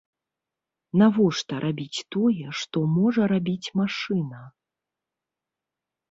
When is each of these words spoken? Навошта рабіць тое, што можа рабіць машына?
Навошта 0.99 1.55
рабіць 1.65 2.05
тое, 2.15 2.47
што 2.59 2.77
можа 2.95 3.27
рабіць 3.33 3.67
машына? 3.81 4.41